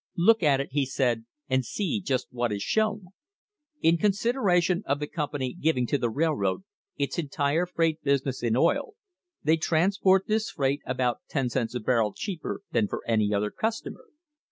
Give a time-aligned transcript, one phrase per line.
[0.17, 3.09] Look at it, he said, and see just what is shown.
[3.81, 6.63] In con sideration of the company giving to the railroad
[6.97, 8.95] its entire freight business in oil,
[9.43, 14.05] they transport this freight about ten cents a barrel cheaper than for any other customer.